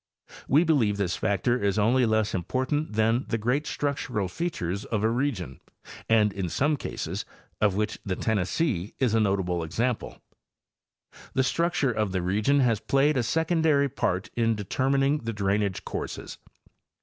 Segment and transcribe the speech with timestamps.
[0.47, 5.09] We believe this factor is only less important than the great structural features of a
[5.11, 5.59] region,
[6.09, 7.23] and in some eases,
[7.61, 10.19] of which the Tennessee is a notable example,
[11.35, 16.39] the structure of the region has played a secondary part in determining the drainage courses.